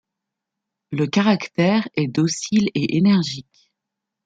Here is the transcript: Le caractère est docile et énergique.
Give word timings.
Le 0.89 1.05
caractère 1.05 1.87
est 1.93 2.07
docile 2.07 2.69
et 2.73 2.97
énergique. 2.97 3.71